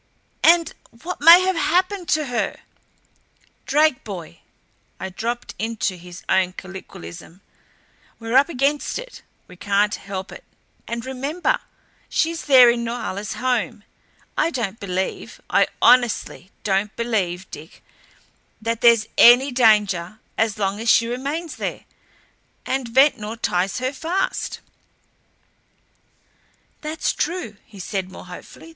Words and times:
And 0.41 0.73
what 1.03 1.21
may 1.21 1.41
have 1.41 1.55
HAPPENED 1.55 2.07
to 2.09 2.25
her?" 2.25 2.61
"Drake, 3.67 4.03
boy" 4.03 4.39
I 4.99 5.09
dropped 5.09 5.53
into 5.59 5.95
his 5.95 6.23
own 6.27 6.53
colloquialism 6.53 7.41
"we're 8.17 8.35
up 8.35 8.49
against 8.49 8.97
it. 8.97 9.21
We 9.47 9.57
can't 9.57 9.93
help 9.93 10.31
it. 10.31 10.43
And 10.87 11.05
remember 11.05 11.59
she's 12.09 12.45
there 12.45 12.67
in 12.71 12.83
Norhala's 12.83 13.33
home. 13.33 13.83
I 14.35 14.49
don't 14.49 14.79
believe, 14.79 15.39
I 15.51 15.67
honestly 15.83 16.49
don't 16.63 16.95
believe, 16.95 17.47
Dick, 17.51 17.83
that 18.59 18.81
there's 18.81 19.05
any 19.19 19.51
danger 19.51 20.17
as 20.35 20.57
long 20.57 20.79
as 20.79 20.89
she 20.89 21.05
remains 21.05 21.57
there. 21.57 21.85
And 22.65 22.87
Ventnor 22.87 23.35
ties 23.35 23.77
her 23.77 23.93
fast." 23.93 24.61
"That's 26.81 27.13
true," 27.13 27.57
he 27.63 27.79
said, 27.79 28.11
more 28.11 28.25
hopefully. 28.25 28.69